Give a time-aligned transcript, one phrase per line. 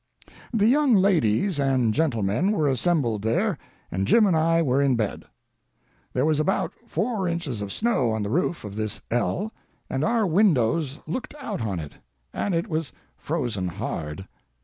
[0.51, 3.59] The young ladies and gentlemen were assembled there,
[3.91, 5.25] and Jim and I were in bed.
[6.13, 9.53] There was about four inches of snow on the roof of this ell,
[9.91, 11.97] and our windows looked out on it;
[12.33, 14.27] and it was frozen hard.